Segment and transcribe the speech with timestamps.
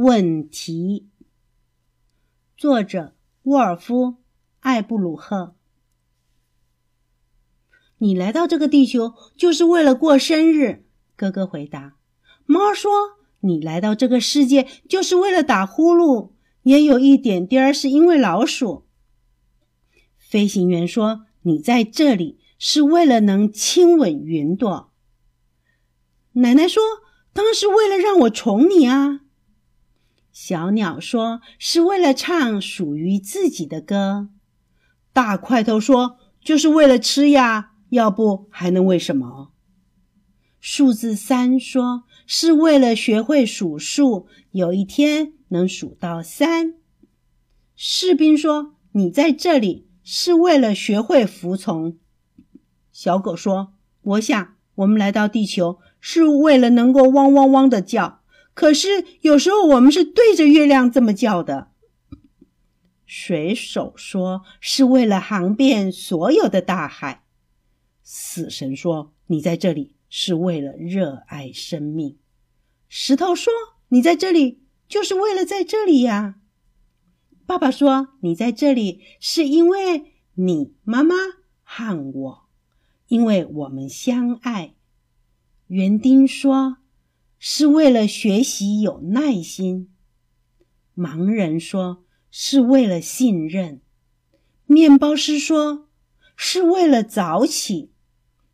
[0.00, 1.08] 问题。
[2.56, 4.06] 作者：沃尔夫·
[4.60, 5.56] 艾布鲁赫。
[7.98, 10.84] 你来到这个地球就是为了过生日，
[11.16, 11.96] 哥哥回答。
[12.46, 12.92] 猫说
[13.42, 16.30] ：“你来到这个世界就是为了打呼噜，
[16.62, 18.86] 也有一点点儿是因为老鼠。”
[20.16, 24.92] 飞行员说：“你在这里是为了能亲吻云朵。”
[26.34, 26.80] 奶奶说
[27.34, 29.22] ：“当时为了让我宠你啊。”
[30.40, 34.28] 小鸟说：“是为了唱属于自己的歌。”
[35.12, 39.50] 大块头说：“就是为了吃呀，要不还能为什么？”
[40.60, 46.74] 数字三说：“是为了学会数数，有一天能数到三。”
[47.74, 51.98] 士兵说：“你在这里是为了学会服从。”
[52.92, 58.17] 小狗说：“我想我们来到地球是为了能够汪汪汪的叫。”
[58.58, 61.70] 可是有时候我们是对着月亮这么叫的。
[63.06, 67.22] 水手说是为了航遍所有的大海。
[68.02, 72.18] 死神说你在这里是为了热爱生命。
[72.88, 73.52] 石头说
[73.90, 76.40] 你在这里就是为了在这里呀。
[77.46, 81.14] 爸爸说你在这里是因为你妈妈
[81.62, 82.48] 和我，
[83.06, 84.74] 因为我们相爱。
[85.68, 86.77] 园丁说。
[87.38, 89.90] 是为了学习有耐心。
[90.96, 93.80] 盲人说是为了信任。
[94.66, 95.88] 面包师说
[96.36, 97.92] 是为了早起。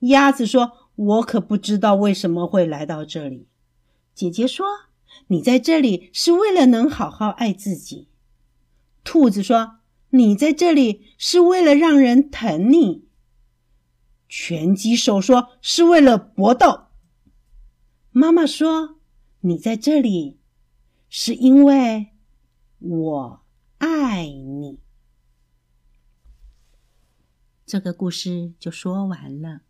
[0.00, 3.48] 鸭子说：“我可不知道为什么会来到这里。”
[4.14, 4.66] 姐姐说
[5.28, 8.08] ：“你在这里是为了能好好爱自己。”
[9.02, 9.78] 兔子说
[10.10, 13.06] ：“你在这里是为了让人疼你。”
[14.28, 16.85] 拳击手说：“是为了搏斗。”
[18.18, 18.96] 妈妈说
[19.44, 20.40] ：“你在这里，
[21.10, 22.14] 是因为
[22.78, 23.44] 我
[23.76, 24.80] 爱你。”
[27.66, 29.65] 这个故事就说完了。